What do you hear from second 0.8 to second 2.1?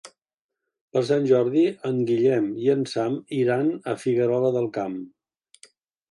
Per Sant Jordi en